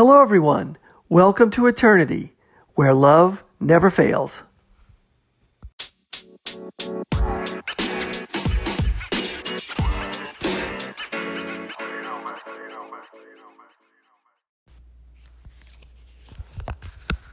[0.00, 0.78] Hello, everyone.
[1.10, 2.34] Welcome to Eternity,
[2.74, 4.44] where love never fails.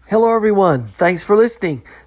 [0.09, 0.87] Hello, everyone.
[0.87, 1.83] Thanks for listening.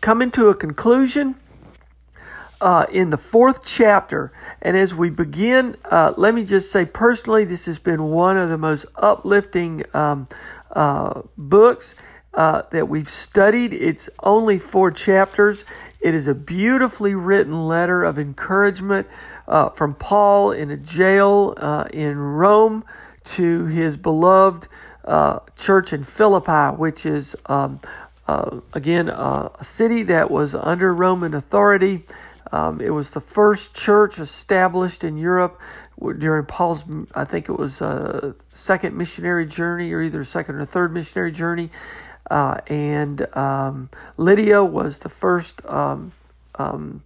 [0.00, 1.36] coming to a conclusion
[2.64, 4.32] uh, in the fourth chapter.
[4.62, 8.48] And as we begin, uh, let me just say personally, this has been one of
[8.48, 10.26] the most uplifting um,
[10.70, 11.94] uh, books.
[12.36, 13.72] Uh, that we've studied.
[13.72, 15.64] It's only four chapters.
[16.00, 19.06] It is a beautifully written letter of encouragement
[19.46, 22.84] uh, from Paul in a jail uh, in Rome
[23.36, 24.66] to his beloved
[25.54, 27.78] church in Philippi, which is um,
[28.26, 32.04] uh, again, uh, a city that was under Roman authority.
[32.52, 35.60] Um, it was the first church established in Europe
[36.18, 40.92] during Paul's, I think it was uh, second missionary journey, or either second or third
[40.92, 41.70] missionary journey.
[42.30, 46.12] Uh, and um, Lydia was the first um,
[46.56, 47.02] um,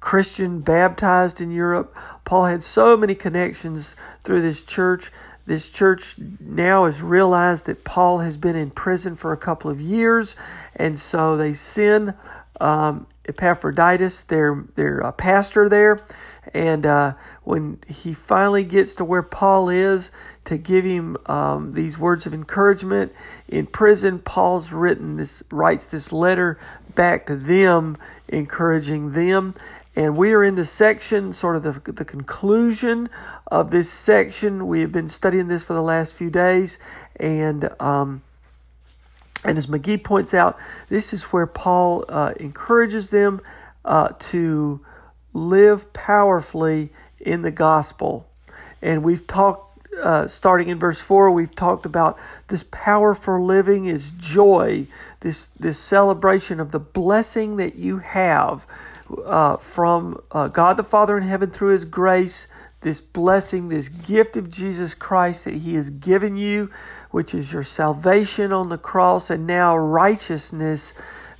[0.00, 1.96] Christian baptized in Europe.
[2.24, 5.12] Paul had so many connections through this church
[5.46, 9.80] this church now has realized that Paul has been in prison for a couple of
[9.80, 10.36] years,
[10.76, 12.14] and so they send
[12.60, 16.04] um, Epaphroditus, their their uh, pastor there,
[16.54, 20.10] and uh, when he finally gets to where Paul is
[20.44, 23.12] to give him um, these words of encouragement
[23.48, 26.58] in prison, Paul's written this writes this letter
[26.94, 27.96] back to them,
[28.28, 29.54] encouraging them,
[29.94, 33.08] and we are in the section, sort of the, the conclusion
[33.52, 34.66] of this section.
[34.66, 36.78] We have been studying this for the last few days.
[37.16, 38.22] And, um,
[39.44, 40.58] and as McGee points out,
[40.88, 43.42] this is where Paul uh, encourages them
[43.84, 44.80] uh, to
[45.34, 48.26] live powerfully in the gospel.
[48.80, 49.68] And we've talked
[50.02, 52.18] uh, starting in verse 4 we've talked about
[52.48, 54.86] this power for living is joy
[55.20, 58.66] this this celebration of the blessing that you have
[59.24, 62.48] uh, from uh, God the Father in heaven through His grace,
[62.82, 66.70] this blessing, this gift of Jesus Christ that He has given you,
[67.10, 70.92] which is your salvation on the cross, and now righteousness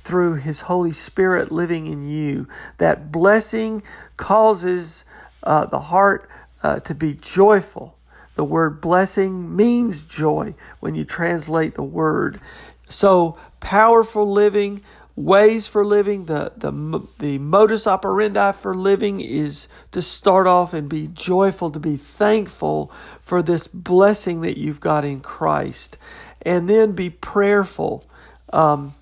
[0.03, 2.47] through His Holy Spirit living in you.
[2.77, 3.83] That blessing
[4.17, 5.05] causes
[5.43, 6.29] uh, the heart
[6.63, 7.97] uh, to be joyful.
[8.35, 12.39] The word blessing means joy when you translate the word.
[12.87, 14.81] So, powerful living
[15.15, 16.71] ways for living, the, the,
[17.19, 22.91] the modus operandi for living is to start off and be joyful, to be thankful
[23.21, 25.97] for this blessing that you've got in Christ.
[26.41, 28.05] And then be prayerful.
[28.51, 28.95] Um,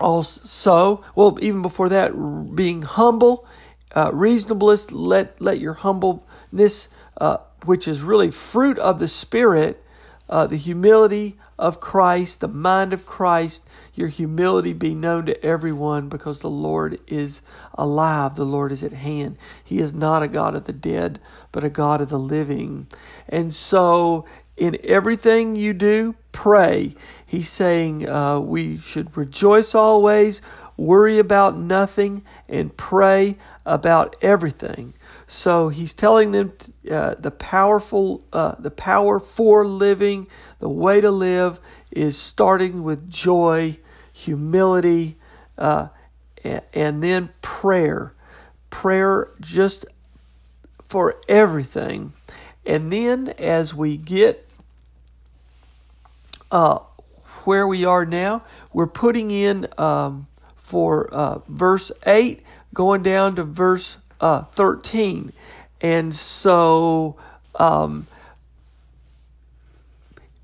[0.00, 2.10] also, well, even before that,
[2.54, 3.46] being humble,
[3.94, 6.88] uh, reasonableness, let, let your humbleness,
[7.18, 9.82] uh, which is really fruit of the Spirit,
[10.28, 16.08] uh, the humility of Christ, the mind of Christ, your humility be known to everyone
[16.08, 17.40] because the Lord is
[17.74, 18.34] alive.
[18.34, 19.38] The Lord is at hand.
[19.62, 21.20] He is not a God of the dead,
[21.52, 22.88] but a God of the living.
[23.28, 24.24] And so,
[24.56, 26.94] in everything you do, pray.
[27.24, 30.42] He's saying uh, we should rejoice always,
[30.76, 34.94] worry about nothing, and pray about everything.
[35.26, 36.52] So he's telling them
[36.90, 40.26] uh, the powerful, uh, the power for living,
[40.58, 41.60] the way to live
[41.90, 43.78] is starting with joy,
[44.12, 45.16] humility,
[45.56, 45.88] uh,
[46.42, 48.12] and then prayer.
[48.68, 49.86] Prayer just
[50.82, 52.12] for everything.
[52.66, 54.48] And then as we get
[56.50, 56.78] uh,
[57.44, 58.42] where we are now,
[58.72, 62.42] we're putting in um, for uh, verse 8
[62.72, 65.34] going down to verse uh, 13.
[65.82, 67.16] And so
[67.56, 68.06] um,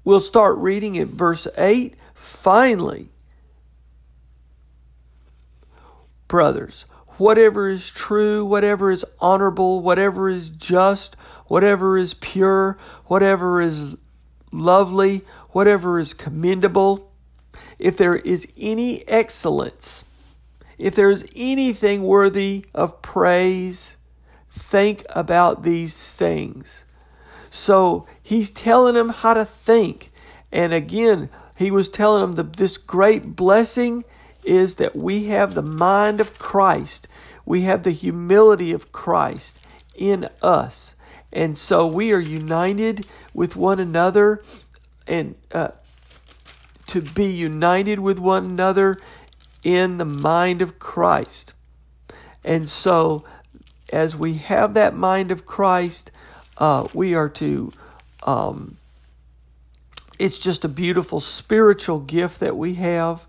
[0.05, 1.95] we'll start reading at verse 8.
[2.15, 3.09] Finally,
[6.29, 6.85] brothers,
[7.17, 11.15] whatever is true, whatever is honorable, whatever is just,
[11.47, 12.77] whatever is pure,
[13.07, 13.97] whatever is
[14.53, 17.11] lovely, whatever is commendable,
[17.79, 20.05] if there is any excellence,
[20.81, 23.99] if there is anything worthy of praise,
[24.49, 26.85] think about these things.
[27.51, 30.11] So he's telling them how to think.
[30.51, 34.05] And again, he was telling them that this great blessing
[34.43, 37.07] is that we have the mind of Christ.
[37.45, 39.61] We have the humility of Christ
[39.95, 40.95] in us.
[41.31, 44.43] And so we are united with one another
[45.07, 45.73] and uh,
[46.87, 48.99] to be united with one another
[49.63, 51.55] in the mind of Christ.
[52.45, 53.25] And so,
[53.93, 56.11] as we have that mind of Christ,
[56.59, 57.73] uh, we are to.
[58.23, 58.77] Um,
[60.19, 63.25] it's just a beautiful spiritual gift that we have,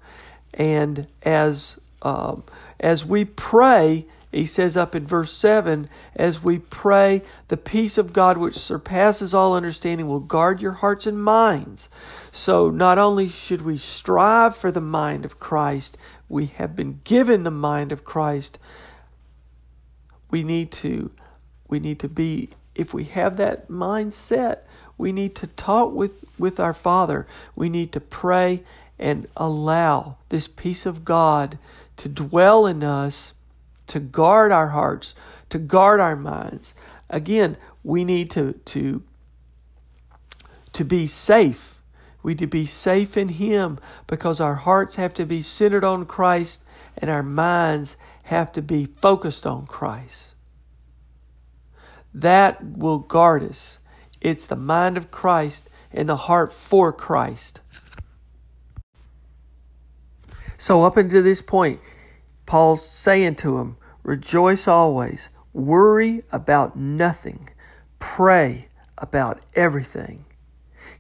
[0.53, 2.43] and as um,
[2.79, 8.13] as we pray, he says up in verse 7 as we pray, the peace of
[8.13, 11.89] God, which surpasses all understanding, will guard your hearts and minds.
[12.31, 15.97] So, not only should we strive for the mind of Christ,
[16.31, 18.57] we have been given the mind of Christ.
[20.29, 21.11] We need to
[21.67, 24.59] we need to be if we have that mindset,
[24.97, 27.27] we need to talk with with our Father.
[27.55, 28.63] We need to pray
[28.97, 31.57] and allow this peace of God
[31.97, 33.33] to dwell in us
[33.87, 35.13] to guard our hearts,
[35.49, 36.73] to guard our minds.
[37.09, 39.03] Again, we need to to
[40.71, 41.70] to be safe.
[42.23, 46.05] We need to be safe in Him because our hearts have to be centered on
[46.05, 46.63] Christ
[46.97, 50.35] and our minds have to be focused on Christ.
[52.13, 53.79] That will guard us.
[54.19, 57.61] It's the mind of Christ and the heart for Christ.
[60.57, 61.79] So, up until this point,
[62.45, 65.29] Paul's saying to him, Rejoice always.
[65.53, 67.49] Worry about nothing.
[67.99, 70.25] Pray about everything.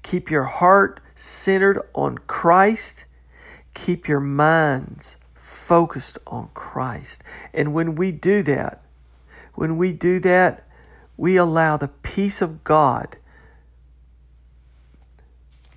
[0.01, 3.05] Keep your heart centered on Christ.
[3.73, 7.23] Keep your minds focused on Christ.
[7.53, 8.81] And when we do that,
[9.53, 10.67] when we do that,
[11.17, 13.17] we allow the peace of God,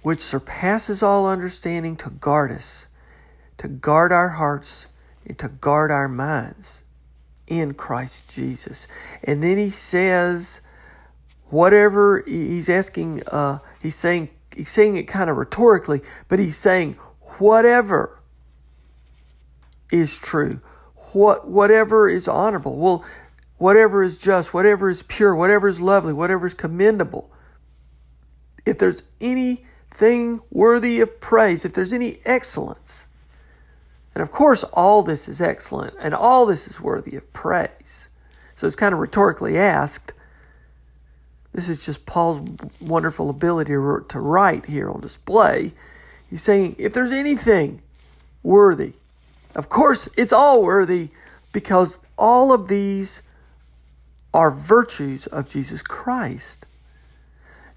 [0.02, 2.87] which surpasses all understanding, to guard us,
[3.58, 4.87] to guard our hearts,
[5.26, 6.82] and to guard our minds
[7.46, 8.88] in Christ Jesus.
[9.23, 10.62] And then he says,
[11.50, 16.97] whatever he's asking, uh, he's saying, he's saying it kind of rhetorically, but he's saying,
[17.39, 18.21] whatever
[19.93, 20.61] is true,
[21.12, 23.05] what whatever is honorable, well,
[23.59, 27.31] whatever is just, whatever is pure, whatever is lovely, whatever is commendable.
[28.67, 33.09] If there's anything worthy of praise, if there's any excellence,
[34.15, 38.11] and of course, all this is excellent and all this is worthy of praise.
[38.55, 40.12] So it's kind of rhetorically asked.
[41.55, 42.41] This is just Paul's
[42.81, 43.79] wonderful ability to
[44.21, 45.73] write here on display.
[46.29, 47.81] He's saying, if there's anything
[48.43, 48.95] worthy,
[49.55, 51.11] of course, it's all worthy
[51.53, 53.23] because all of these
[54.35, 56.67] are virtues of Jesus Christ.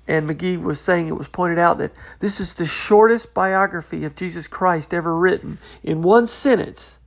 [0.07, 4.15] And McGee was saying it was pointed out that this is the shortest biography of
[4.15, 6.97] Jesus Christ ever written in one sentence.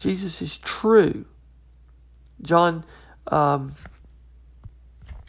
[0.00, 1.26] Jesus is true.
[2.42, 2.84] John
[3.28, 3.74] um,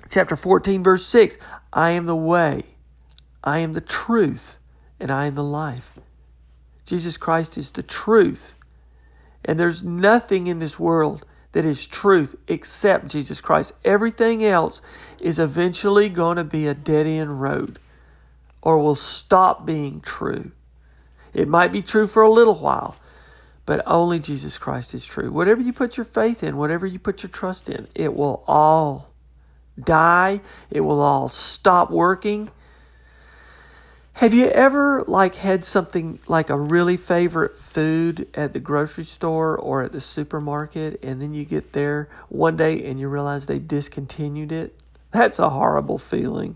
[0.10, 1.38] chapter 14, verse 6
[1.74, 2.64] I am the way,
[3.44, 4.58] I am the truth,
[5.00, 6.00] and I am the life.
[6.86, 8.56] Jesus Christ is the truth.
[9.44, 13.74] And there's nothing in this world that is truth except Jesus Christ.
[13.86, 14.82] Everything else
[15.20, 17.80] is eventually going to be a dead end road
[18.62, 20.52] or will stop being true.
[21.34, 22.98] It might be true for a little while,
[23.66, 25.32] but only Jesus Christ is true.
[25.32, 29.07] Whatever you put your faith in, whatever you put your trust in, it will all
[29.82, 32.50] die, it will all stop working,
[34.18, 39.56] have you ever like had something like a really favorite food at the grocery store
[39.56, 43.60] or at the supermarket and then you get there one day and you realize they
[43.60, 44.76] discontinued it?
[45.12, 46.56] That's a horrible feeling.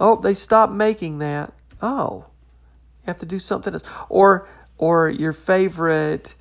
[0.00, 1.52] Oh, they stopped making that.
[1.82, 2.24] Oh.
[3.02, 3.84] You have to do something else.
[4.08, 6.34] Or or your favorite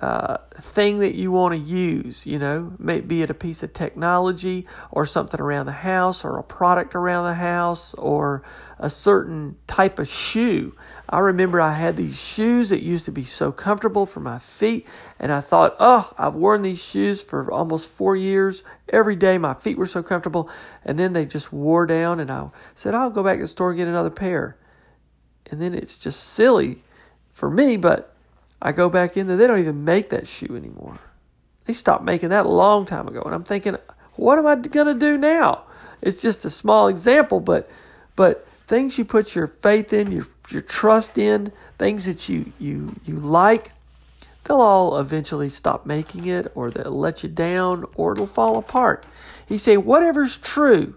[0.00, 2.72] uh, thing that you want to use, you know,
[3.06, 7.24] be it a piece of technology or something around the house or a product around
[7.24, 8.42] the house or
[8.78, 10.74] a certain type of shoe.
[11.06, 14.86] I remember I had these shoes that used to be so comfortable for my feet,
[15.18, 18.62] and I thought, oh, I've worn these shoes for almost four years.
[18.88, 20.48] Every day my feet were so comfortable,
[20.82, 23.70] and then they just wore down, and I said, I'll go back to the store
[23.70, 24.56] and get another pair.
[25.50, 26.78] And then it's just silly
[27.32, 28.09] for me, but
[28.62, 30.98] I go back in there, they don't even make that shoe anymore.
[31.64, 33.76] They stopped making that a long time ago, and I'm thinking,
[34.14, 35.64] what am I going to do now?
[36.02, 37.70] It's just a small example, but
[38.16, 42.94] but things you put your faith in, your your trust in, things that you you
[43.04, 43.72] you like,
[44.44, 49.06] they'll all eventually stop making it, or they'll let you down, or it'll fall apart.
[49.46, 50.96] He say, whatever's true,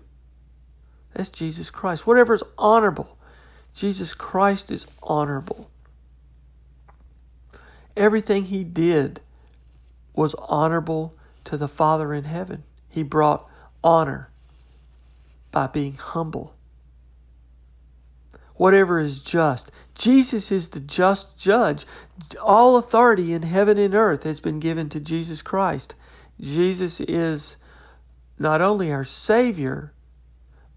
[1.13, 2.07] that's Jesus Christ.
[2.07, 3.17] Whatever's honorable,
[3.73, 5.69] Jesus Christ is honorable.
[7.95, 9.21] Everything he did
[10.13, 12.63] was honorable to the Father in heaven.
[12.89, 13.49] He brought
[13.83, 14.29] honor
[15.51, 16.53] by being humble.
[18.55, 19.71] Whatever is just.
[19.95, 21.85] Jesus is the just judge.
[22.41, 25.95] All authority in heaven and earth has been given to Jesus Christ.
[26.39, 27.57] Jesus is
[28.39, 29.91] not only our Savior,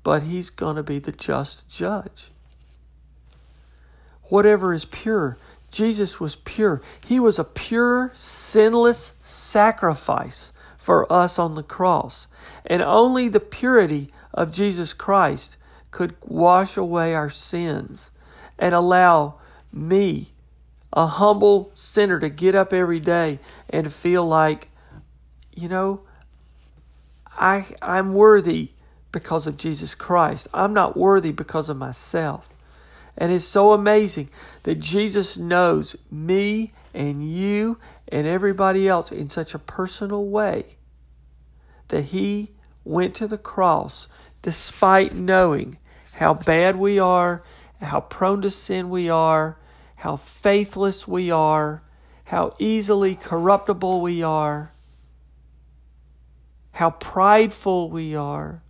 [0.03, 2.31] but He's going to be the just judge.
[4.25, 5.37] Whatever is pure.
[5.77, 6.81] Jesus was pure.
[7.07, 12.27] He was a pure, sinless sacrifice for us on the cross.
[12.65, 15.59] And only the purity of Jesus Christ
[15.91, 18.11] could wash away our sins
[18.59, 19.35] and allow
[19.71, 20.33] me,
[20.95, 24.71] a humble sinner, to get up every day and feel like,
[25.55, 26.01] you know,
[27.37, 28.71] I, I'm worthy
[29.13, 30.49] because of Jesus Christ.
[30.55, 32.49] I'm not worthy because of myself.
[33.17, 34.29] And it's so amazing
[34.65, 40.77] that Jesus knows me and you and everybody else in such a personal way
[41.89, 42.51] that He
[42.85, 44.09] went to the cross
[44.43, 45.79] despite knowing
[46.13, 47.43] how bad we are,
[47.81, 49.59] how prone to sin we are,
[49.97, 51.83] how faithless we are,
[52.25, 54.73] how easily corruptible we are,
[56.73, 58.63] how prideful we are.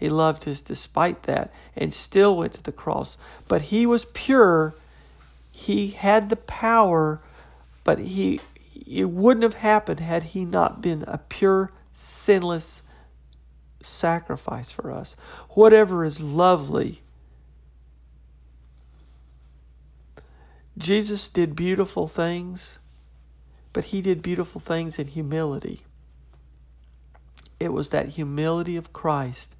[0.00, 3.18] He loved us despite that and still went to the cross.
[3.46, 4.74] But he was pure.
[5.52, 7.20] He had the power,
[7.84, 8.40] but he
[8.86, 12.80] it wouldn't have happened had he not been a pure, sinless
[13.82, 15.14] sacrifice for us.
[15.50, 17.02] Whatever is lovely.
[20.78, 22.78] Jesus did beautiful things,
[23.74, 25.82] but he did beautiful things in humility.
[27.60, 29.54] It was that humility of Christ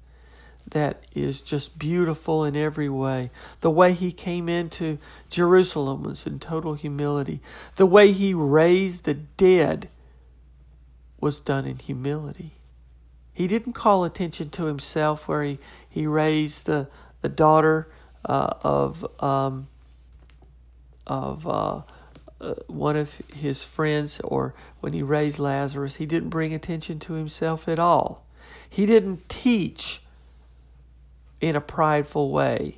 [0.71, 3.29] that is just beautiful in every way.
[3.61, 4.97] The way he came into
[5.29, 7.41] Jerusalem was in total humility.
[7.75, 9.89] The way he raised the dead
[11.19, 12.51] was done in humility.
[13.33, 15.59] He didn't call attention to himself where he,
[15.89, 16.87] he raised the,
[17.21, 17.87] the daughter
[18.25, 19.67] uh, of, um,
[21.07, 21.81] of uh,
[22.41, 25.95] uh, one of his friends or when he raised Lazarus.
[25.95, 28.25] He didn't bring attention to himself at all.
[28.69, 30.01] He didn't teach
[31.41, 32.77] in a prideful way.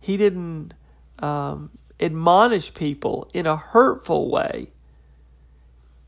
[0.00, 0.72] He didn't
[1.18, 4.70] um, admonish people in a hurtful way.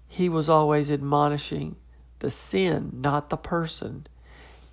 [0.07, 1.77] He was always admonishing
[2.21, 4.07] the sin, not the person.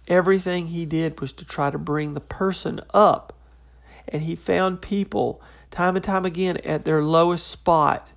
[0.08, 3.34] Everything he did was to try to bring the person up.
[4.08, 8.10] And he found people time and time again at their lowest spot.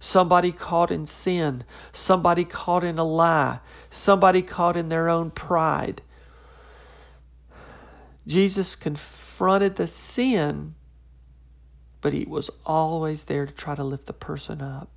[0.00, 6.02] Somebody caught in sin, somebody caught in a lie, somebody caught in their own pride.
[8.26, 10.74] Jesus confronted the sin,
[12.00, 14.88] but he was always there to try to lift the person up.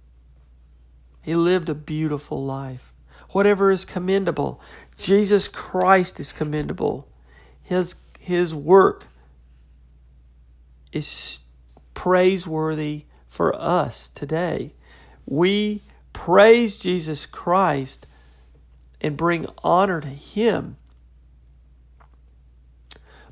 [1.22, 2.94] He lived a beautiful life
[3.32, 4.62] whatever is commendable.
[4.98, 7.08] Jesus Christ is commendable.
[7.64, 9.06] His, his work
[10.92, 11.42] is
[11.94, 14.74] praiseworthy for us today.
[15.26, 15.82] We
[16.14, 18.08] praise Jesus Christ
[19.02, 20.78] and bring honor to Him.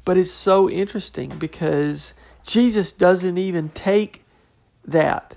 [0.05, 4.23] But it's so interesting because Jesus doesn't even take
[4.85, 5.35] that.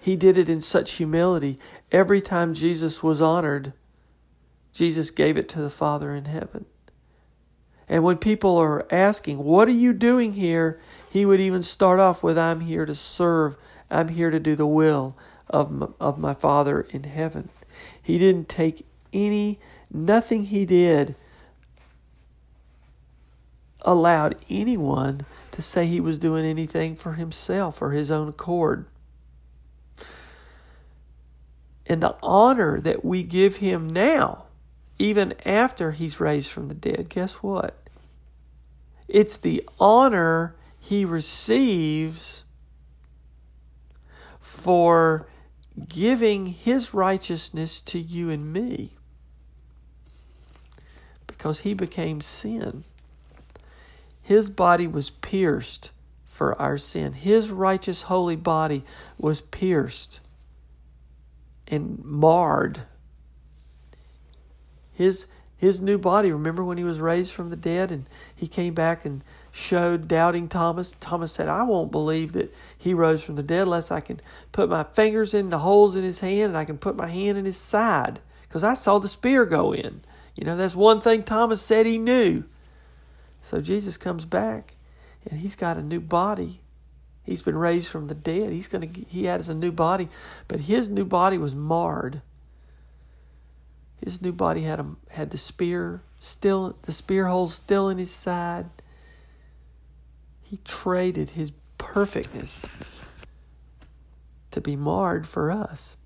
[0.00, 1.58] He did it in such humility.
[1.90, 3.72] Every time Jesus was honored,
[4.72, 6.66] Jesus gave it to the Father in heaven.
[7.88, 10.80] And when people are asking, What are you doing here?
[11.14, 13.56] he would even start off with, I'm here to serve,
[13.88, 15.16] I'm here to do the will
[15.48, 17.50] of my, of my Father in heaven.
[18.02, 19.60] He didn't take any,
[19.92, 21.14] nothing he did
[23.84, 28.86] allowed anyone to say he was doing anything for himself or his own accord.
[31.86, 34.44] and the honor that we give him now,
[34.98, 37.76] even after he's raised from the dead, guess what?
[39.06, 42.44] It's the honor he receives
[44.40, 45.26] for
[45.88, 48.92] giving his righteousness to you and me
[51.26, 52.84] because he became sin.
[54.24, 55.90] His body was pierced
[56.24, 57.12] for our sin.
[57.12, 58.82] His righteous, holy body
[59.18, 60.20] was pierced
[61.68, 62.80] and marred.
[64.92, 65.26] His
[65.58, 69.04] his new body, remember when he was raised from the dead and he came back
[69.04, 70.94] and showed doubting Thomas?
[71.00, 74.20] Thomas said, I won't believe that he rose from the dead unless I can
[74.52, 77.38] put my fingers in the holes in his hand and I can put my hand
[77.38, 80.02] in his side because I saw the spear go in.
[80.34, 82.44] You know, that's one thing Thomas said he knew.
[83.44, 84.74] So Jesus comes back
[85.28, 86.62] and he's got a new body.
[87.24, 88.52] He's been raised from the dead.
[88.52, 90.08] He's going to he has a new body,
[90.48, 92.22] but his new body was marred.
[94.02, 98.10] His new body had a, had the spear still the spear hole still in his
[98.10, 98.70] side.
[100.42, 102.64] He traded his perfectness
[104.52, 105.98] to be marred for us.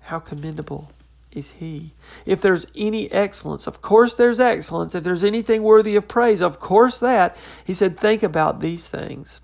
[0.00, 0.90] How commendable
[1.32, 1.92] is he.
[2.26, 4.94] If there's any excellence, of course there's excellence.
[4.94, 7.36] If there's anything worthy of praise, of course that.
[7.64, 9.40] He said, think about these things.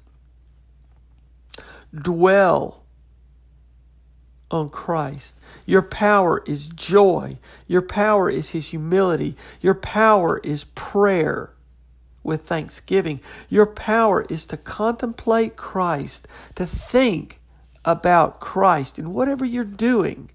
[1.95, 2.85] Dwell
[4.50, 5.37] on Christ.
[5.67, 7.38] Your power is joy.
[7.67, 9.37] Your power is His humility.
[9.61, 11.50] Your power is prayer
[12.23, 13.21] with thanksgiving.
[13.49, 17.41] Your power is to contemplate Christ, to think
[17.85, 20.31] about Christ in whatever you're doing.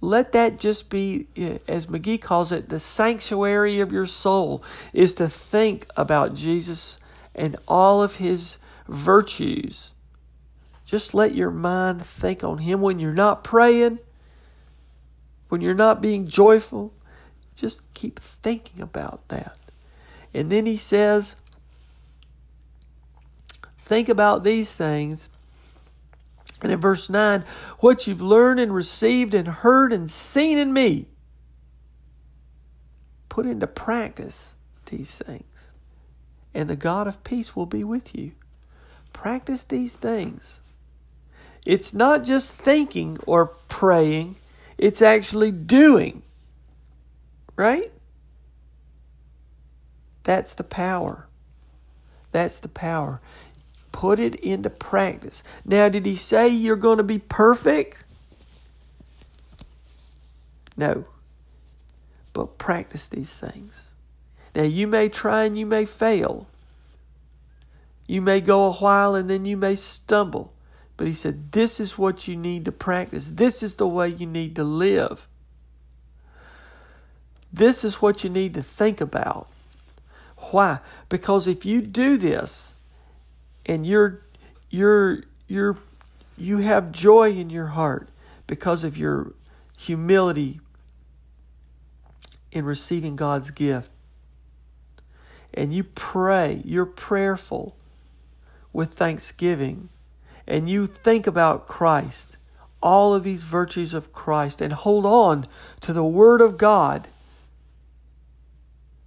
[0.00, 5.14] Let that just be, eh, as McGee calls it, the sanctuary of your soul, is
[5.14, 6.98] to think about Jesus
[7.34, 8.56] and all of his
[8.88, 9.92] virtues.
[10.86, 13.98] Just let your mind think on him when you're not praying,
[15.48, 16.92] when you're not being joyful.
[17.54, 19.56] Just keep thinking about that.
[20.32, 21.36] And then he says,
[23.78, 25.28] Think about these things
[26.62, 27.44] and in verse 9,
[27.78, 31.06] what you've learned and received and heard and seen in me,
[33.28, 34.54] put into practice
[34.86, 35.72] these things,
[36.52, 38.32] and the God of peace will be with you.
[39.12, 40.60] Practice these things.
[41.64, 44.36] It's not just thinking or praying,
[44.78, 46.22] it's actually doing.
[47.56, 47.92] Right?
[50.24, 51.26] That's the power.
[52.32, 53.20] That's the power.
[53.92, 55.42] Put it into practice.
[55.64, 58.04] Now, did he say you're going to be perfect?
[60.76, 61.04] No.
[62.32, 63.92] But practice these things.
[64.54, 66.46] Now, you may try and you may fail.
[68.06, 70.52] You may go a while and then you may stumble.
[70.96, 73.28] But he said, This is what you need to practice.
[73.28, 75.26] This is the way you need to live.
[77.52, 79.48] This is what you need to think about.
[80.50, 80.80] Why?
[81.08, 82.74] Because if you do this,
[83.66, 84.22] and you're
[84.70, 85.76] you're you're
[86.36, 88.08] you have joy in your heart
[88.46, 89.34] because of your
[89.76, 90.60] humility
[92.52, 93.90] in receiving God's gift.
[95.52, 97.76] And you pray, you're prayerful
[98.72, 99.88] with thanksgiving,
[100.46, 102.36] and you think about Christ,
[102.80, 105.46] all of these virtues of Christ, and hold on
[105.80, 107.08] to the Word of God.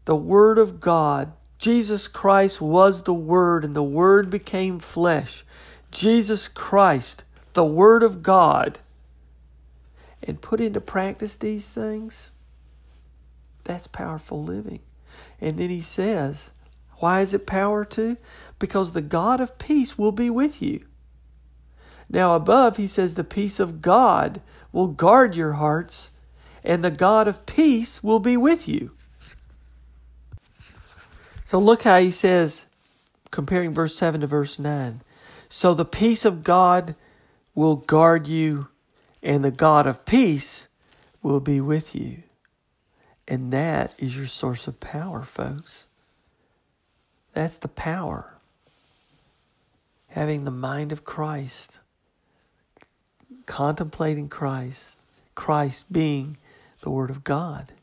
[0.05, 1.31] The Word of God
[1.63, 5.45] Jesus Christ was the Word, and the Word became flesh.
[5.91, 7.23] Jesus Christ,
[7.53, 8.79] the Word of God,
[10.21, 12.33] and put into practice these things,
[13.63, 14.81] that's powerful living.
[15.39, 16.51] And then he says,
[16.97, 18.17] Why is it power to?
[18.59, 20.83] Because the God of peace will be with you.
[22.09, 24.41] Now, above, he says, The peace of God
[24.73, 26.11] will guard your hearts,
[26.61, 28.91] and the God of peace will be with you.
[31.53, 32.65] So look how he says,
[33.29, 35.01] comparing verse 7 to verse 9.
[35.49, 36.95] So the peace of God
[37.53, 38.69] will guard you,
[39.21, 40.67] and the God of peace
[41.21, 42.23] will be with you.
[43.27, 45.85] And that is your source of power, folks.
[47.35, 48.33] That's the power.
[50.07, 51.77] Having the mind of Christ,
[53.45, 54.99] contemplating Christ,
[55.35, 56.37] Christ being
[56.81, 57.73] the Word of God.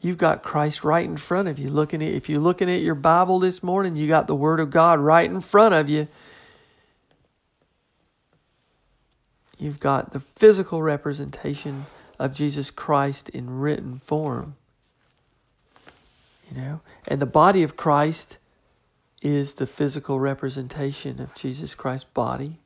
[0.00, 1.68] You've got Christ right in front of you.
[1.68, 4.70] Looking at if you're looking at your Bible this morning, you got the Word of
[4.70, 6.08] God right in front of you.
[9.58, 11.84] You've got the physical representation
[12.18, 14.56] of Jesus Christ in written form.
[16.50, 18.38] You know, and the body of Christ
[19.20, 22.56] is the physical representation of Jesus Christ's body.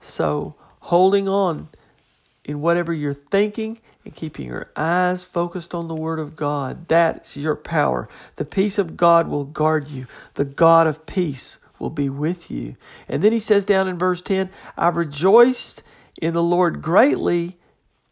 [0.00, 1.68] So, holding on
[2.44, 7.36] in whatever you're thinking and keeping your eyes focused on the Word of God, that's
[7.36, 8.08] your power.
[8.36, 12.76] The peace of God will guard you, the God of peace will be with you.
[13.08, 15.82] And then he says down in verse 10 I rejoiced
[16.22, 17.58] in the Lord greatly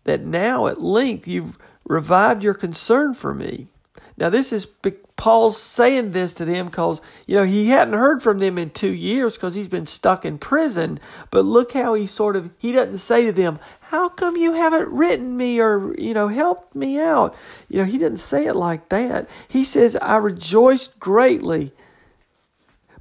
[0.04, 3.68] that now at length you've revived your concern for me.
[4.16, 4.68] Now, this is
[5.16, 8.92] Paul's saying this to them because, you know, he hadn't heard from them in two
[8.92, 11.00] years because he's been stuck in prison.
[11.30, 13.58] But look how he sort of, he doesn't say to them,
[13.94, 17.36] How come you haven't written me or, you know, helped me out?
[17.68, 19.30] You know, he didn't say it like that.
[19.46, 21.70] He says, I rejoiced greatly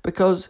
[0.03, 0.49] because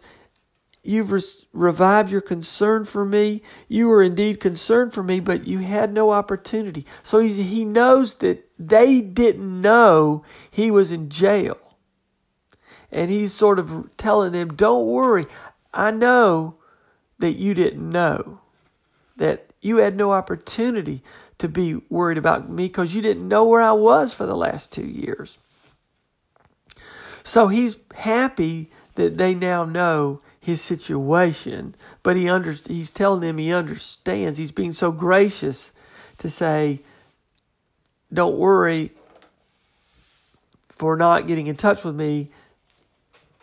[0.82, 1.14] You've
[1.54, 3.40] revived your concern for me.
[3.68, 6.84] You were indeed concerned for me, but you had no opportunity.
[7.02, 11.56] So he, he knows that they didn't know he was in jail.
[12.92, 15.24] And he's sort of telling them, Don't worry.
[15.72, 16.56] I know
[17.18, 18.40] that you didn't know,
[19.16, 21.02] that you had no opportunity
[21.38, 24.72] to be worried about me because you didn't know where I was for the last
[24.72, 25.38] two years.
[27.24, 33.38] So he's happy that they now know his situation, but he under, he's telling them
[33.38, 34.38] he understands.
[34.38, 35.72] He's being so gracious
[36.18, 36.80] to say,
[38.12, 38.92] Don't worry
[40.68, 42.30] for not getting in touch with me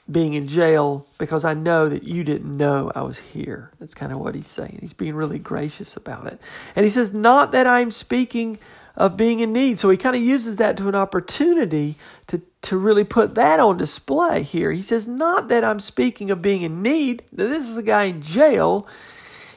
[0.10, 3.72] being in jail because I know that you didn't know I was here.
[3.80, 4.80] That's kind of what he's saying.
[4.82, 6.40] He's being really gracious about it.
[6.76, 8.60] And he says, Not that I'm speaking
[8.96, 9.80] of being in need.
[9.80, 13.78] So he kind of uses that to an opportunity to, to really put that on
[13.78, 14.72] display here.
[14.72, 18.22] He says, Not that I'm speaking of being in need, this is a guy in
[18.22, 18.88] jail.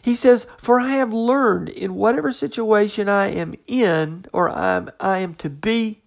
[0.03, 5.19] He says, For I have learned in whatever situation I am in, or I'm, I
[5.21, 6.03] am to be,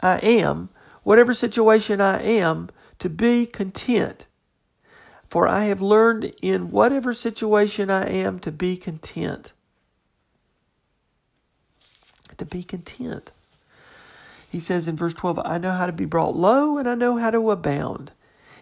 [0.00, 0.70] I am,
[1.04, 4.26] whatever situation I am, to be content.
[5.28, 9.52] For I have learned in whatever situation I am to be content
[12.38, 13.32] to be content.
[14.48, 17.16] He says in verse 12, I know how to be brought low and I know
[17.16, 18.12] how to abound.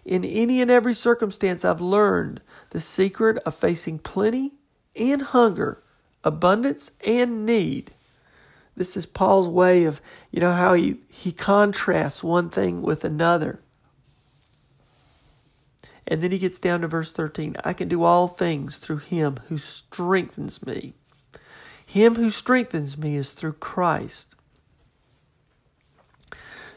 [0.05, 2.40] In any and every circumstance, I've learned
[2.71, 4.53] the secret of facing plenty
[4.97, 5.83] and hunger,
[6.25, 7.92] abundance and need.
[8.75, 13.61] This is Paul's way of, you know, how he, he contrasts one thing with another.
[16.12, 19.40] And then he gets down to verse 13 I can do all things through him
[19.48, 20.92] who strengthens me.
[21.87, 24.35] Him who strengthens me is through Christ.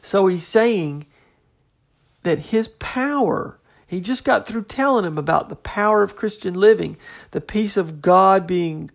[0.02, 1.08] So he's saying
[2.24, 6.96] that his power, he just got through telling him about the power of Christian living,
[7.32, 8.90] the peace of God being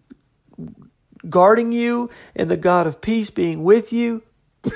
[1.29, 4.23] guarding you, and the God of peace being with you.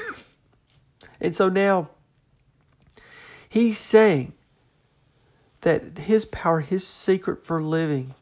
[1.23, 1.89] and so now
[3.49, 4.34] he's saying
[5.65, 8.15] that his power, his secret for living,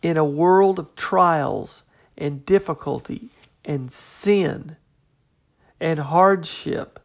[0.00, 1.82] in a world of trials
[2.16, 3.28] and difficulty
[3.66, 4.76] and sin
[5.78, 7.00] and hardship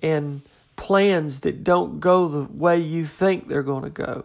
[0.00, 0.42] and
[0.76, 4.24] plans that don't go the way you think they're going to go.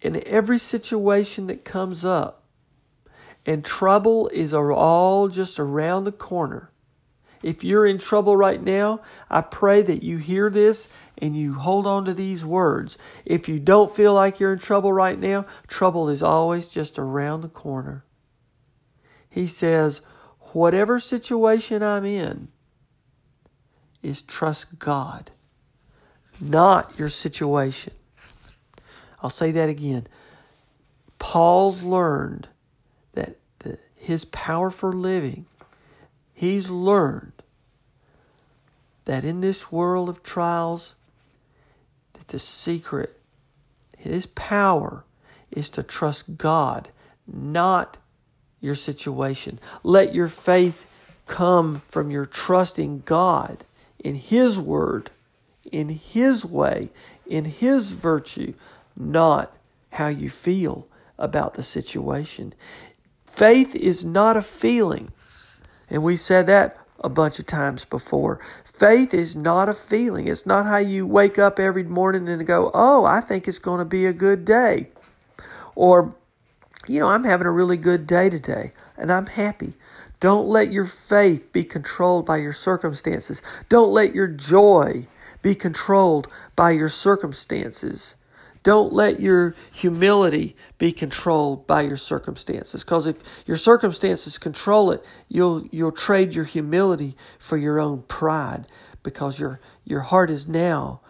[0.00, 2.42] In every situation that comes up,
[3.44, 6.70] and trouble is all just around the corner.
[7.42, 11.86] If you're in trouble right now, I pray that you hear this and you hold
[11.86, 12.98] on to these words.
[13.24, 17.42] If you don't feel like you're in trouble right now, trouble is always just around
[17.42, 18.04] the corner.
[19.30, 20.00] He says,
[20.52, 22.48] whatever situation I'm in,
[24.02, 25.30] is trust God,
[26.40, 27.92] not your situation.
[29.22, 30.06] I'll say that again.
[31.18, 32.48] Paul's learned
[33.14, 35.46] that the, his power for living
[36.38, 37.32] He's learned
[39.06, 40.94] that in this world of trials,
[42.12, 43.18] that the secret,
[43.96, 45.02] his power,
[45.50, 46.90] is to trust God,
[47.26, 47.96] not
[48.60, 49.58] your situation.
[49.82, 50.86] Let your faith
[51.26, 53.64] come from your trusting God
[53.98, 55.10] in His Word,
[55.72, 56.90] in His way,
[57.26, 58.54] in His virtue,
[58.96, 59.56] not
[59.90, 60.86] how you feel
[61.18, 62.54] about the situation.
[63.26, 65.10] Faith is not a feeling.
[65.90, 68.40] And we said that a bunch of times before.
[68.64, 70.28] Faith is not a feeling.
[70.28, 73.78] It's not how you wake up every morning and go, oh, I think it's going
[73.78, 74.88] to be a good day.
[75.74, 76.14] Or,
[76.86, 79.74] you know, I'm having a really good day today and I'm happy.
[80.20, 83.40] Don't let your faith be controlled by your circumstances.
[83.68, 85.06] Don't let your joy
[85.42, 88.16] be controlled by your circumstances.
[88.68, 92.84] Don't let your humility be controlled by your circumstances.
[92.84, 98.66] Because if your circumstances control it, you'll you'll trade your humility for your own pride
[99.02, 101.00] because your your heart is now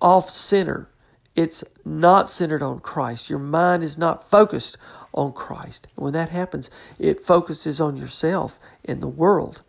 [0.00, 0.88] off center
[1.34, 3.28] it's not centered on Christ.
[3.28, 4.78] Your mind is not focused
[5.12, 5.88] on Christ.
[5.96, 9.62] When that happens, it focuses on yourself and the world.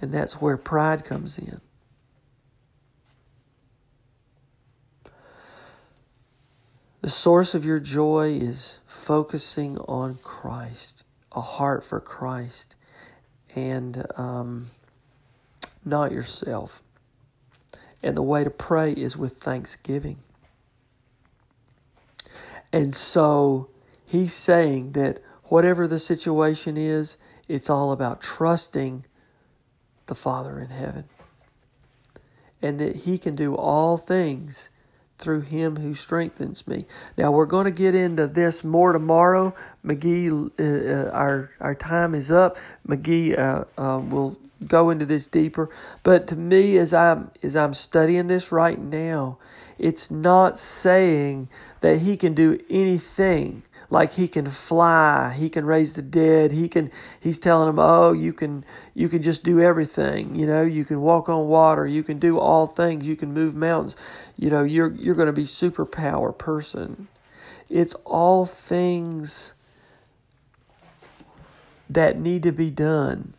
[0.00, 1.60] And that's where pride comes in.
[7.02, 12.74] The source of your joy is focusing on Christ, a heart for Christ,
[13.54, 14.70] and um,
[15.82, 16.82] not yourself.
[18.02, 20.18] And the way to pray is with thanksgiving.
[22.70, 23.70] And so
[24.04, 27.16] he's saying that whatever the situation is,
[27.48, 29.06] it's all about trusting
[30.06, 31.04] the Father in heaven.
[32.60, 34.68] And that he can do all things
[35.20, 36.86] through him who strengthens me.
[37.16, 39.54] Now we're going to get into this more tomorrow.
[39.84, 42.56] McGee, uh, uh, our our time is up.
[42.86, 45.70] McGee uh, uh, will go into this deeper.
[46.02, 49.38] But to me, as I'm as I'm studying this right now,
[49.78, 51.48] it's not saying
[51.80, 56.68] that he can do anything like he can fly, he can raise the dead, he
[56.68, 60.84] can he's telling them, "Oh, you can you can just do everything, you know, you
[60.84, 63.96] can walk on water, you can do all things, you can move mountains.
[64.36, 67.08] You know, you're you're going to be superpower person."
[67.68, 69.52] It's all things
[71.88, 73.34] that need to be done.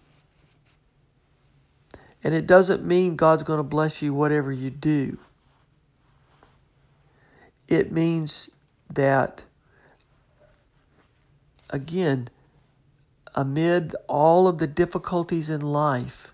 [2.23, 5.17] And it doesn't mean God's going to bless you whatever you do.
[7.67, 8.49] It means
[8.93, 9.43] that
[11.71, 12.29] again,
[13.33, 16.33] amid all of the difficulties in life,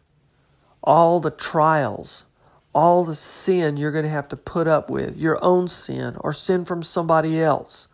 [0.83, 2.25] all the trials,
[2.73, 6.33] all the sin you're going to have to put up with, your own sin or
[6.33, 7.87] sin from somebody else,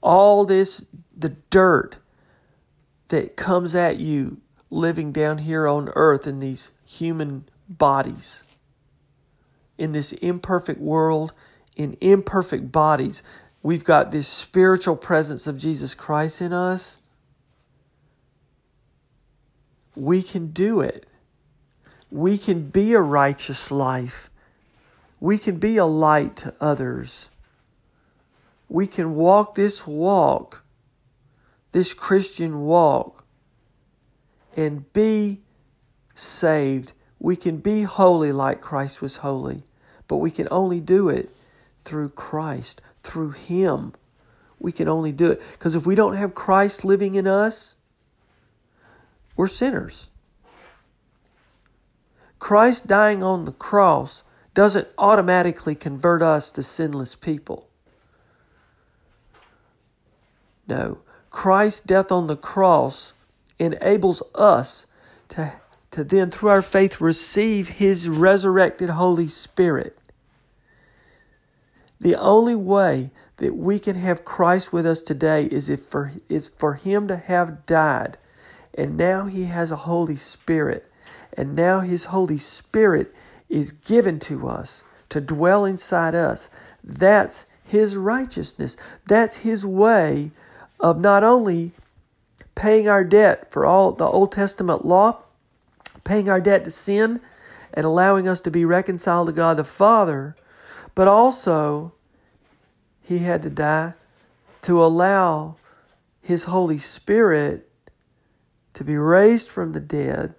[0.00, 0.84] all this,
[1.16, 1.96] the dirt
[3.08, 4.38] that comes at you
[4.70, 8.42] living down here on earth in these human bodies,
[9.78, 11.32] in this imperfect world,
[11.76, 13.22] in imperfect bodies
[13.66, 17.02] we've got this spiritual presence of Jesus Christ in us,
[19.96, 21.04] we can do it.
[22.08, 24.30] We can be a righteous life.
[25.18, 27.28] We can be a light to others.
[28.68, 30.62] We can walk this walk,
[31.72, 33.24] this Christian walk,
[34.56, 35.40] and be
[36.14, 36.92] saved.
[37.18, 39.64] We can be holy like Christ was holy,
[40.06, 41.34] but we can only do it
[41.84, 43.92] through Christ through Him.
[44.58, 45.42] We can only do it.
[45.52, 47.76] Because if we don't have Christ living in us,
[49.36, 50.08] we're sinners.
[52.38, 54.22] Christ dying on the cross
[54.54, 57.68] doesn't automatically convert us to sinless people.
[60.66, 60.98] No.
[61.30, 63.12] Christ's death on the cross
[63.58, 64.86] enables us
[65.28, 65.52] to,
[65.90, 69.98] to then, through our faith, receive His resurrected Holy Spirit.
[72.00, 76.48] The only way that we can have Christ with us today is if for is
[76.48, 78.18] for him to have died
[78.74, 80.90] and now he has a Holy Spirit
[81.36, 83.14] and now his Holy Spirit
[83.48, 86.50] is given to us to dwell inside us.
[86.82, 88.76] That's his righteousness.
[89.06, 90.30] That's his way
[90.80, 91.72] of not only
[92.54, 95.22] paying our debt for all the Old Testament law,
[96.04, 97.20] paying our debt to sin,
[97.74, 100.36] and allowing us to be reconciled to God the Father,
[100.96, 101.92] but also,
[103.02, 103.92] he had to die
[104.62, 105.56] to allow
[106.22, 107.68] his Holy Spirit
[108.72, 110.34] to be raised from the dead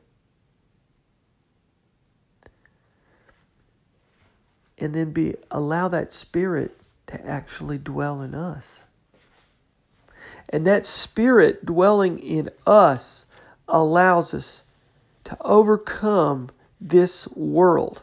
[4.80, 8.88] and then be allow that spirit to actually dwell in us.
[10.50, 13.28] And that spirit dwelling in us
[13.67, 14.63] allows us
[15.26, 16.50] to overcome
[16.82, 18.02] this world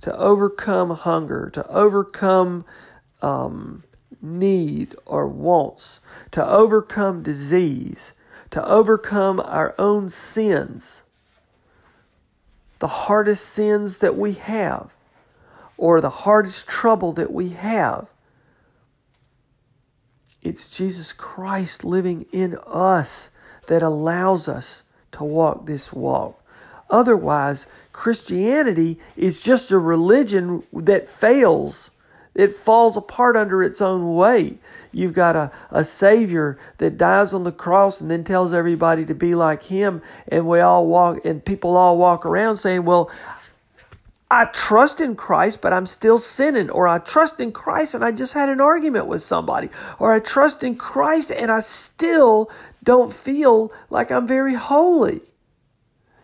[0.00, 2.64] to overcome hunger, to overcome
[3.22, 3.82] um,
[4.22, 6.00] need or wants,
[6.32, 8.12] to overcome disease,
[8.50, 11.02] to overcome our own sins,
[12.78, 14.94] the hardest sins that we have,
[15.76, 18.08] or the hardest trouble that we have.
[20.42, 23.30] It's Jesus Christ living in us
[23.66, 24.82] that allows us
[25.12, 26.37] to walk this walk.
[26.90, 31.90] Otherwise, Christianity is just a religion that fails.
[32.34, 34.60] It falls apart under its own weight.
[34.92, 39.14] You've got a, a Savior that dies on the cross and then tells everybody to
[39.14, 43.10] be like Him, and we all walk, and people all walk around saying, Well,
[44.30, 46.70] I trust in Christ, but I'm still sinning.
[46.70, 49.70] Or I trust in Christ and I just had an argument with somebody.
[49.98, 52.50] Or I trust in Christ and I still
[52.84, 55.22] don't feel like I'm very holy.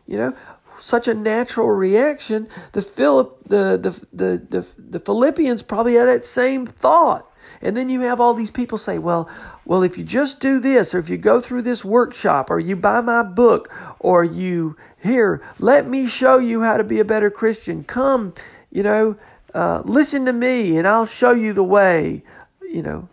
[0.07, 0.37] You know,
[0.85, 2.47] such a natural reaction.
[2.73, 7.31] The Philip, the, the, the, the, the Philippians probably had that same thought.
[7.62, 9.31] And then you have all these people say, well,
[9.64, 12.77] well, if you just do this, or if you go through this workshop, or you
[12.77, 17.31] buy my book, or you, here, let me show you how to be a better
[17.31, 17.83] Christian.
[17.85, 18.35] Come,
[18.70, 19.16] you know,
[19.55, 22.23] uh, listen to me and I'll show you the way.
[22.61, 23.09] You know,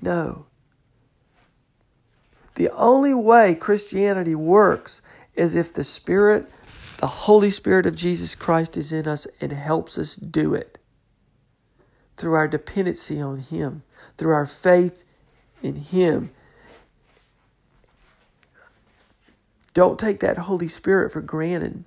[0.00, 0.46] no.
[2.54, 5.02] The only way Christianity works
[5.34, 6.48] is if the Spirit,
[7.04, 10.78] the Holy Spirit of Jesus Christ is in us and helps us do it
[12.16, 13.82] through our dependency on Him,
[14.16, 15.04] through our faith
[15.62, 16.30] in Him.
[19.74, 21.84] Don't take that Holy Spirit for granted.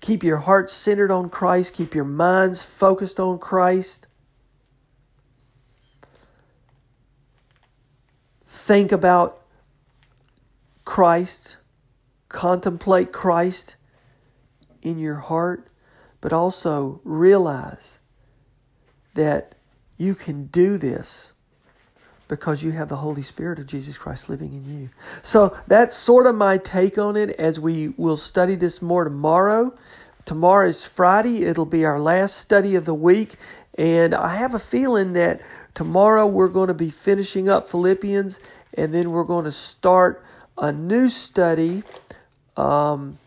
[0.00, 1.74] Keep your heart centered on Christ.
[1.74, 4.06] Keep your minds focused on Christ.
[8.48, 9.42] Think about
[10.86, 11.58] Christ.
[12.30, 13.76] Contemplate Christ
[14.82, 15.66] in your heart.
[16.20, 17.98] But also realize
[19.14, 19.54] that
[19.96, 21.32] you can do this
[22.28, 24.90] because you have the Holy Spirit of Jesus Christ living in you.
[25.22, 29.76] So that's sort of my take on it as we will study this more tomorrow.
[30.24, 33.34] Tomorrow is Friday, it'll be our last study of the week.
[33.76, 35.42] And I have a feeling that
[35.74, 38.40] tomorrow we're going to be finishing up Philippians
[38.74, 40.24] and then we're going to start
[40.56, 41.82] a new study.
[42.56, 43.18] Um,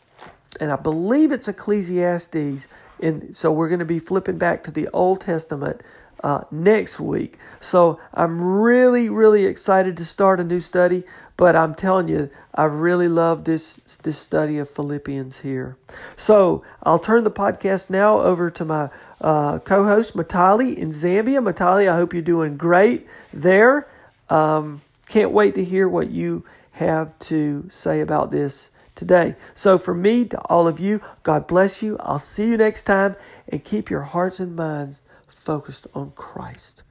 [0.59, 2.67] and I believe it's Ecclesiastes.
[3.01, 5.81] And so we're going to be flipping back to the Old Testament
[6.23, 7.37] uh, next week.
[7.59, 11.03] So I'm really, really excited to start a new study.
[11.37, 15.75] But I'm telling you, I really love this this study of Philippians here.
[16.15, 18.89] So I'll turn the podcast now over to my
[19.19, 21.43] uh, co-host Matali in Zambia.
[21.43, 23.87] Matali, I hope you're doing great there.
[24.29, 29.35] Um, can't wait to hear what you have to say about this today.
[29.53, 31.97] So, for me, to all of you, God bless you.
[31.99, 33.15] I'll see you next time
[33.49, 36.83] and keep your hearts and minds focused on Christ.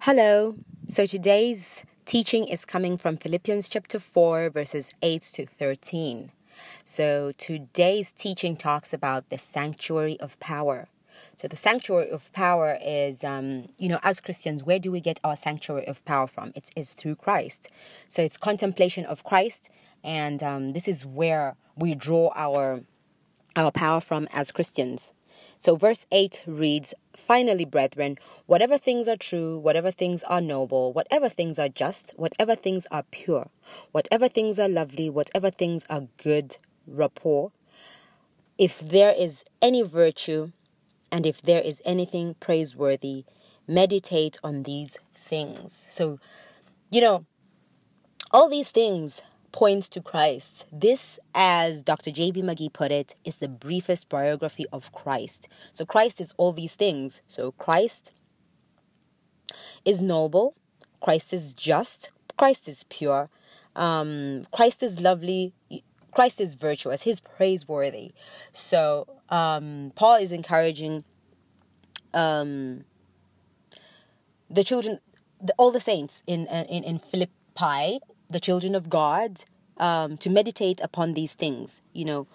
[0.00, 0.54] Hello.
[0.86, 6.30] So today's teaching is coming from Philippians chapter 4, verses 8 to 13.
[6.84, 10.86] So today's teaching talks about the sanctuary of power.
[11.36, 15.20] So the sanctuary of power is, um, you know, as Christians, where do we get
[15.22, 16.52] our sanctuary of power from?
[16.54, 17.68] It's, through Christ.
[18.08, 19.68] So it's contemplation of Christ,
[20.02, 22.80] and um, this is where we draw our
[23.54, 25.14] our power from as Christians.
[25.58, 31.28] So, verse 8 reads Finally, brethren, whatever things are true, whatever things are noble, whatever
[31.28, 33.48] things are just, whatever things are pure,
[33.92, 37.52] whatever things are lovely, whatever things are good rapport,
[38.58, 40.52] if there is any virtue
[41.10, 43.24] and if there is anything praiseworthy,
[43.66, 45.86] meditate on these things.
[45.88, 46.18] So,
[46.90, 47.26] you know,
[48.30, 50.66] all these things point to Christ.
[50.70, 52.10] This, as Dr.
[52.10, 52.42] J.B.
[52.42, 55.48] McGee put it, is the briefest biography of Christ.
[55.72, 57.22] So Christ is all these things.
[57.26, 58.12] So Christ
[59.84, 60.54] is noble,
[61.00, 63.30] Christ is just, Christ is pure,
[63.74, 65.54] um, Christ is lovely,
[66.16, 68.12] Christ is virtuous, He's praiseworthy.
[68.54, 71.04] So um, Paul is encouraging
[72.14, 72.84] um,
[74.48, 75.00] the children,
[75.42, 79.44] the, all the saints in in in Philippi the children of God
[79.76, 81.82] um, to meditate upon these things.
[81.92, 82.26] You know,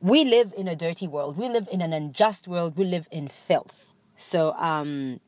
[0.00, 1.36] we live in a dirty world.
[1.36, 2.76] We live in an unjust world.
[2.76, 3.84] We live in filth.
[4.16, 5.20] So, um,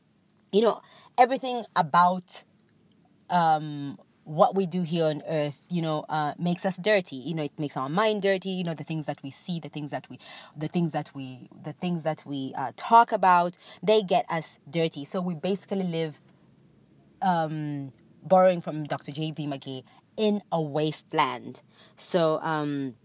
[0.51, 0.81] you know,
[1.17, 2.43] everything about
[3.29, 7.15] um, what we do here on earth, you know, uh, makes us dirty.
[7.15, 8.49] You know, it makes our mind dirty.
[8.49, 10.19] You know, the things that we see, the things that we,
[10.57, 15.05] the things that we, the things that we uh, talk about, they get us dirty.
[15.05, 16.19] So we basically live
[17.21, 19.11] um, borrowing from Dr.
[19.11, 19.47] J.B.
[19.47, 19.83] McGee,
[20.17, 21.61] in a wasteland.
[21.95, 22.95] So, um,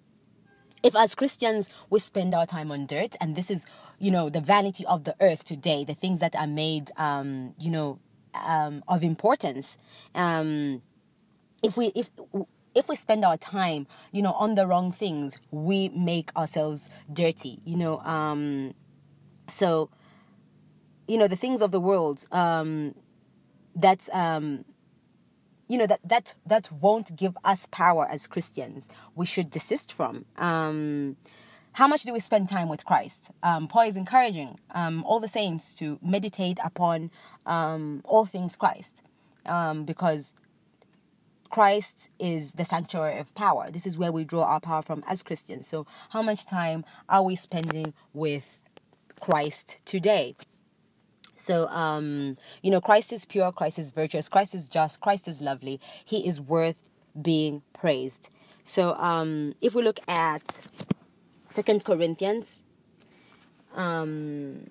[0.82, 3.66] if as Christians we spend our time on dirt, and this is,
[3.98, 7.70] you know, the vanity of the earth today, the things that are made, um, you
[7.70, 7.98] know,
[8.34, 9.76] um, of importance,
[10.14, 10.80] um,
[11.62, 12.10] if we if
[12.74, 17.60] if we spend our time, you know, on the wrong things, we make ourselves dirty,
[17.64, 17.98] you know.
[18.00, 18.74] Um,
[19.48, 19.90] so,
[21.08, 22.94] you know, the things of the world um,
[23.74, 24.64] that's um,
[25.68, 28.88] you know that that that won't give us power as Christians.
[29.14, 30.24] We should desist from.
[30.36, 31.16] Um,
[31.74, 33.30] how much do we spend time with Christ?
[33.44, 37.12] Um, Paul is encouraging um, all the saints to meditate upon
[37.46, 39.04] um, all things Christ,
[39.46, 40.34] um, because
[41.50, 43.70] Christ is the sanctuary of power.
[43.70, 45.66] This is where we draw our power from as Christians.
[45.66, 48.60] So, how much time are we spending with
[49.20, 50.36] Christ today?
[51.34, 55.40] So, um, you know, Christ is pure, Christ is virtuous, Christ is just, Christ is
[55.40, 55.80] lovely.
[56.04, 56.88] He is worth
[57.20, 58.30] being praised.
[58.62, 60.60] So um, if we look at
[61.48, 62.62] Second Corinthians,
[63.74, 64.68] um,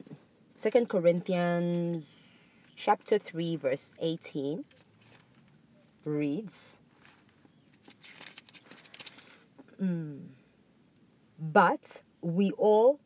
[0.55, 2.29] Second Corinthians
[2.75, 4.63] chapter three, verse eighteen
[6.03, 6.77] reads.
[9.81, 10.27] Mm,
[11.39, 12.99] but we all,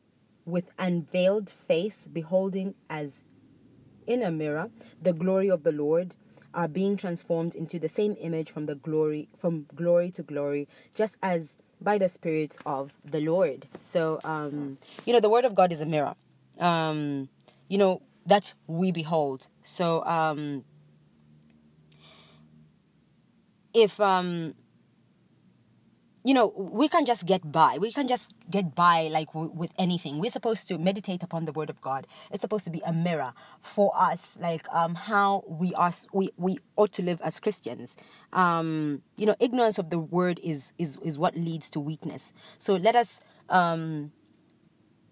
[0.45, 3.21] with unveiled face, beholding as
[4.05, 4.69] in a mirror
[5.01, 6.13] the glory of the Lord,
[6.53, 11.15] are being transformed into the same image from the glory from glory to glory, just
[11.21, 13.67] as by the Spirit of the Lord.
[13.79, 16.15] So, um, you know, the Word of God is a mirror.
[16.59, 17.29] Um,
[17.67, 19.47] you know, that we behold.
[19.63, 20.63] So, um,
[23.73, 24.55] if um,
[26.23, 27.77] you know, we can just get by.
[27.79, 30.19] We can just get by like w- with anything.
[30.19, 32.07] We're supposed to meditate upon the Word of God.
[32.31, 35.91] It's supposed to be a mirror for us, like um, how we are.
[36.13, 37.97] We, we ought to live as Christians.
[38.31, 42.31] Um, you know, ignorance of the Word is is is what leads to weakness.
[42.57, 43.19] So let us,
[43.49, 44.13] um,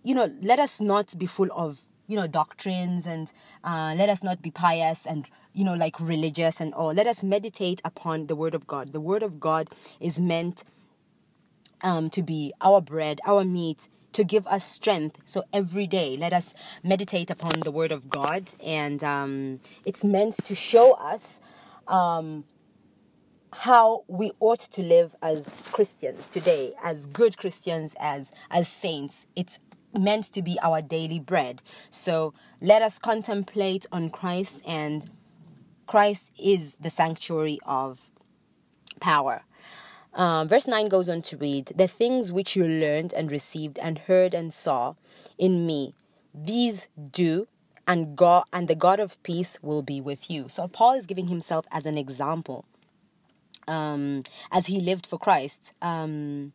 [0.04, 3.32] you know, let us not be full of you know doctrines and
[3.64, 6.94] uh, let us not be pious and you know like religious and all.
[6.94, 8.92] Let us meditate upon the Word of God.
[8.92, 9.70] The Word of God
[10.02, 10.66] is meant
[11.82, 15.20] um, to be our bread, our meat, to give us strength.
[15.26, 16.54] So every day, let us
[16.84, 21.40] meditate upon the Word of God, and um, it's meant to show us
[21.88, 22.44] um,
[23.54, 29.28] how we ought to live as Christians today, as good Christians, as as saints.
[29.34, 29.60] It's
[29.98, 31.62] meant to be our daily bread.
[31.90, 35.10] So let us contemplate on Christ, and
[35.88, 38.10] Christ is the sanctuary of
[39.00, 39.44] power.
[40.14, 44.00] Um, verse 9 goes on to read, The things which you learned and received and
[44.00, 44.96] heard and saw
[45.38, 45.96] in me,
[46.34, 47.48] these do,
[47.88, 50.48] and God and the God of peace will be with you.
[50.50, 52.66] So Paul is giving himself as an example.
[53.68, 56.54] Um, as he lived for Christ, um,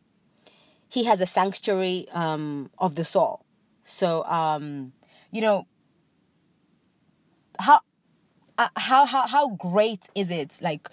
[0.89, 3.45] he has a sanctuary um, of the soul.
[3.85, 4.93] So, um,
[5.31, 5.67] you know,
[7.59, 7.79] how,
[8.57, 10.89] uh, how how how great is it like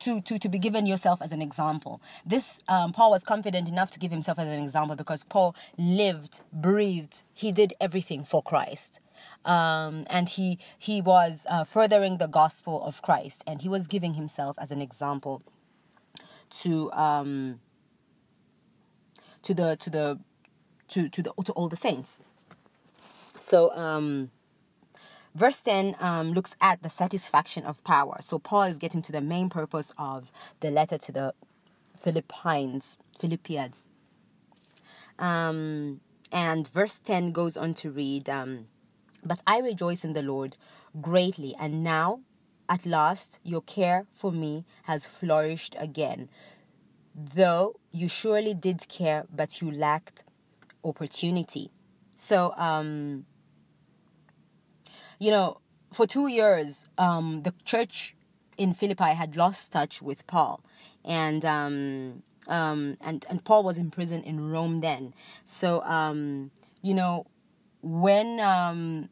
[0.00, 2.00] to, to, to be given yourself as an example.
[2.24, 6.42] This um, Paul was confident enough to give himself as an example because Paul lived,
[6.52, 9.00] breathed, he did everything for Christ.
[9.44, 14.14] Um, and he he was uh, furthering the gospel of Christ, and he was giving
[14.14, 15.42] himself as an example
[16.60, 17.58] to um,
[19.48, 20.18] to the to the
[20.88, 22.20] to to the to all the saints.
[23.36, 24.30] So um,
[25.34, 28.16] Verse 10 um, looks at the satisfaction of power.
[28.20, 31.34] So Paul is getting to the main purpose of the letter to the
[31.96, 33.86] Philippines, Philippians.
[35.18, 36.00] Um,
[36.32, 38.66] and verse 10 goes on to read, um,
[39.24, 40.56] But I rejoice in the Lord
[41.00, 42.20] greatly, and now
[42.68, 46.28] at last your care for me has flourished again.
[47.20, 50.22] Though you surely did care, but you lacked
[50.84, 51.72] opportunity.
[52.14, 53.26] So, um,
[55.18, 55.58] you know,
[55.92, 58.14] for two years, um, the church
[58.56, 60.60] in Philippi had lost touch with Paul,
[61.04, 65.12] and um, um, and and Paul was in prison in Rome then.
[65.44, 66.52] So um,
[66.82, 67.26] you know,
[67.82, 69.08] when um,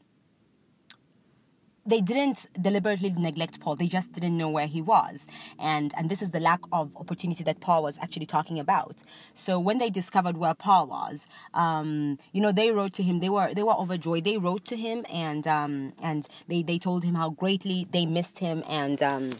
[1.87, 3.77] they didn't deliberately neglect Paul.
[3.77, 5.27] They just didn't know where he was.
[5.59, 8.97] And and this is the lack of opportunity that Paul was actually talking about.
[9.35, 13.21] So when they discovered where Paul was, um, you know, they wrote to him.
[13.21, 14.25] They were they were overjoyed.
[14.25, 18.41] They wrote to him and um, and they, they told him how greatly they missed
[18.41, 19.31] him and um,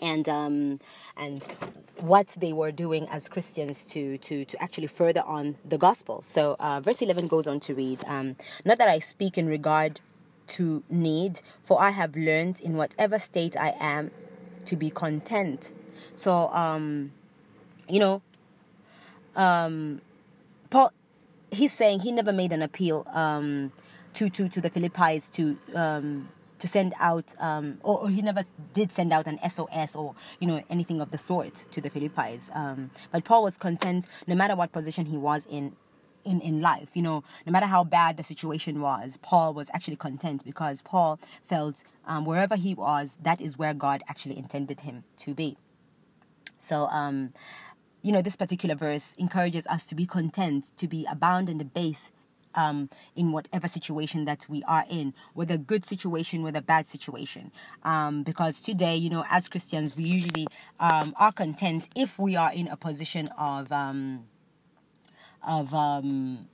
[0.00, 0.80] and um,
[1.16, 1.42] and
[1.98, 6.20] what they were doing as Christians to to to actually further on the gospel.
[6.22, 10.00] So uh, verse eleven goes on to read, um, "Not that I speak in regard
[10.56, 14.10] to need, for I have learned in whatever state I am
[14.66, 15.72] to be content.
[16.14, 17.12] So, um,
[17.88, 18.22] you know,
[19.34, 20.00] um,
[20.70, 20.92] Paul,
[21.50, 23.72] he's saying he never made an appeal um,
[24.14, 26.28] to, to, to the Philippians to um,
[26.58, 30.46] to send out, um, or, or, he never did send out an SOS or you
[30.46, 32.52] know anything of the sort to the Philippians.
[32.54, 35.74] Um, but Paul was content, no matter what position he was in,
[36.24, 36.88] in, in life.
[36.94, 41.18] You know, no matter how bad the situation was, Paul was actually content because Paul
[41.44, 45.56] felt um, wherever he was, that is where God actually intended him to be.
[46.58, 47.32] So, um,
[48.02, 51.64] you know, this particular verse encourages us to be content, to be abound in the
[51.64, 52.10] base
[52.54, 57.50] um, in whatever situation that we are in, whether good situation, whether bad situation.
[57.84, 60.46] Um, because today, you know, as Christians, we usually
[60.80, 64.24] um, are content if we are in a position of um,
[65.46, 66.48] of um,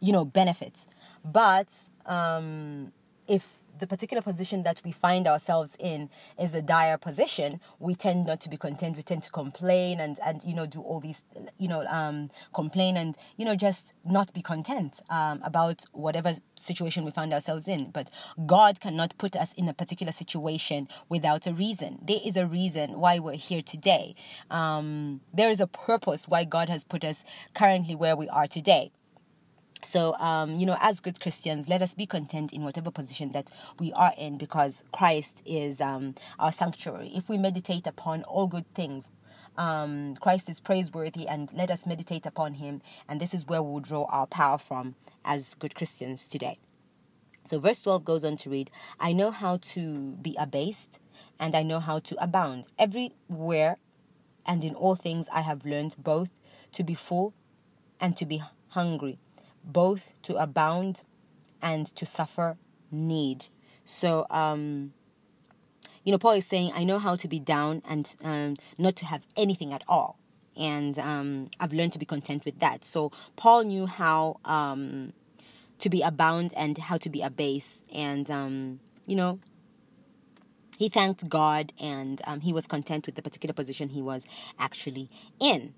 [0.00, 0.86] you know benefits.
[1.24, 1.68] But
[2.06, 2.92] um,
[3.26, 8.26] if the particular position that we find ourselves in is a dire position, we tend
[8.26, 8.96] not to be content.
[8.96, 11.22] We tend to complain and, and you know, do all these,
[11.58, 17.04] you know, um, complain and, you know, just not be content um, about whatever situation
[17.04, 17.90] we find ourselves in.
[17.90, 18.10] But
[18.46, 21.98] God cannot put us in a particular situation without a reason.
[22.02, 24.14] There is a reason why we're here today.
[24.50, 27.24] Um, there is a purpose why God has put us
[27.54, 28.92] currently where we are today.
[29.84, 33.50] So, um, you know, as good Christians, let us be content in whatever position that
[33.78, 37.12] we are in because Christ is um, our sanctuary.
[37.14, 39.12] If we meditate upon all good things,
[39.56, 42.82] um, Christ is praiseworthy and let us meditate upon him.
[43.08, 46.58] And this is where we'll draw our power from as good Christians today.
[47.44, 48.70] So, verse 12 goes on to read
[49.00, 51.00] I know how to be abased
[51.38, 52.66] and I know how to abound.
[52.78, 53.78] Everywhere
[54.44, 56.30] and in all things I have learned both
[56.72, 57.32] to be full
[58.00, 59.18] and to be hungry
[59.68, 61.04] both to abound
[61.62, 62.56] and to suffer
[62.90, 63.46] need.
[63.84, 64.92] So, um,
[66.04, 69.06] you know, Paul is saying, I know how to be down and um, not to
[69.06, 70.18] have anything at all.
[70.56, 72.84] And um, I've learned to be content with that.
[72.84, 75.12] So, Paul knew how um,
[75.78, 77.84] to be abound and how to be abase.
[77.92, 79.38] And, um, you know,
[80.78, 84.26] he thanked God and um, he was content with the particular position he was
[84.58, 85.10] actually
[85.40, 85.74] in.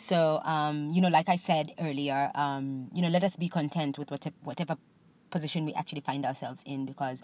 [0.00, 3.98] So, um, you know, like I said earlier, um, you know, let us be content
[3.98, 4.76] with whatever, whatever
[5.28, 7.22] position we actually find ourselves in because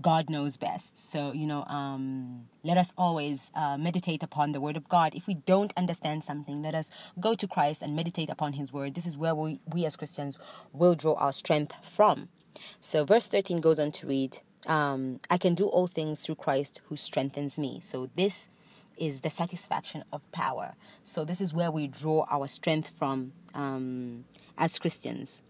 [0.00, 0.96] God knows best.
[0.96, 5.14] So, you know, um, let us always uh, meditate upon the Word of God.
[5.14, 8.94] If we don't understand something, let us go to Christ and meditate upon His Word.
[8.94, 10.38] This is where we, we as Christians
[10.72, 12.30] will draw our strength from.
[12.80, 16.80] So, verse 13 goes on to read, um, I can do all things through Christ
[16.86, 17.80] who strengthens me.
[17.82, 18.48] So, this
[18.96, 20.74] is the satisfaction of power.
[21.02, 24.24] So, this is where we draw our strength from um,
[24.58, 25.42] as Christians.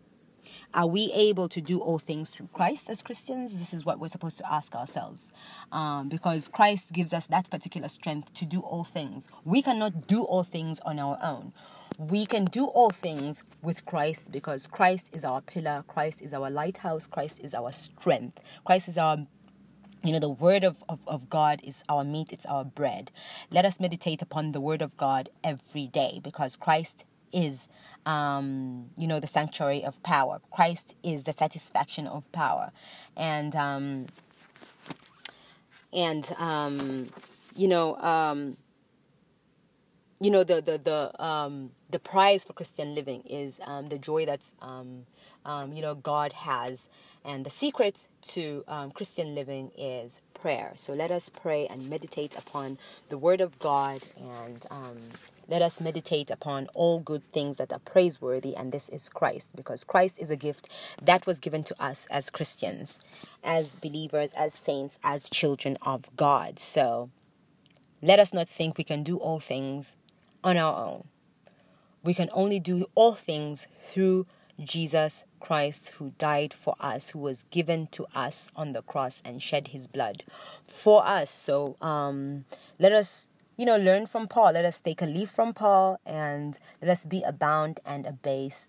[0.72, 3.56] Are we able to do all things through Christ as Christians?
[3.56, 5.32] This is what we're supposed to ask ourselves.
[5.72, 9.28] Um, because Christ gives us that particular strength to do all things.
[9.44, 11.52] We cannot do all things on our own.
[11.96, 16.50] We can do all things with Christ because Christ is our pillar, Christ is our
[16.50, 19.28] lighthouse, Christ is our strength, Christ is our
[20.04, 23.10] you know the word of, of, of god is our meat it's our bread.
[23.50, 27.68] Let us meditate upon the word of god every day because christ is
[28.06, 30.40] um, you know the sanctuary of power.
[30.50, 32.70] Christ is the satisfaction of power.
[33.16, 34.06] And um,
[35.92, 37.08] and um,
[37.56, 38.56] you know um,
[40.20, 44.24] you know the the the um, the prize for christian living is um, the joy
[44.24, 45.06] that's um,
[45.44, 46.88] um, you know god has
[47.24, 50.74] and the secret to um, Christian living is prayer.
[50.76, 52.76] So let us pray and meditate upon
[53.08, 54.98] the Word of God and um,
[55.48, 59.84] let us meditate upon all good things that are praiseworthy, and this is Christ, because
[59.84, 60.68] Christ is a gift
[61.02, 62.98] that was given to us as Christians,
[63.42, 66.58] as believers, as saints, as children of God.
[66.58, 67.10] So
[68.02, 69.96] let us not think we can do all things
[70.42, 71.04] on our own.
[72.02, 74.26] We can only do all things through
[74.62, 79.42] Jesus Christ, who died for us, who was given to us on the cross and
[79.42, 80.24] shed his blood
[80.64, 81.30] for us.
[81.30, 82.44] So um,
[82.78, 84.52] let us, you know, learn from Paul.
[84.52, 88.68] Let us take a leaf from Paul and let us be abound and abased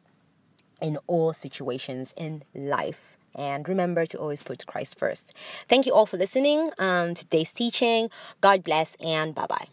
[0.81, 3.17] in all situations in life.
[3.33, 5.33] And remember to always put Christ first.
[5.67, 8.09] Thank you all for listening um, to today's teaching.
[8.39, 9.67] God bless and bye bye.